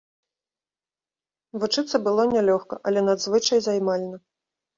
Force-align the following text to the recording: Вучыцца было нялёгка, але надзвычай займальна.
Вучыцца 1.63 2.01
было 2.07 2.25
нялёгка, 2.33 2.75
але 2.89 2.99
надзвычай 3.11 3.59
займальна. 3.69 4.17